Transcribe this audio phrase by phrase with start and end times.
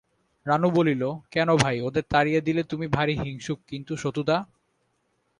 [0.45, 1.03] রানু বলিল,
[1.31, 4.37] কেন ভাই ওদের তাড়িয়ে দিলে-তুমি ভারি হিংসুক কিন্তু সতুদা!